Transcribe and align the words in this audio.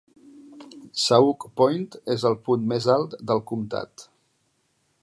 Sauk 1.01 1.45
Point 1.61 1.85
és 2.15 2.27
el 2.31 2.39
punt 2.49 2.67
més 2.73 2.89
alt 2.95 3.15
del 3.33 3.45
comtat. 3.53 4.09